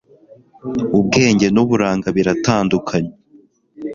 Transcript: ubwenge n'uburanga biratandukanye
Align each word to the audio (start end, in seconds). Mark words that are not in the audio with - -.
ubwenge 0.99 1.47
n'uburanga 1.53 2.07
biratandukanye 2.15 3.13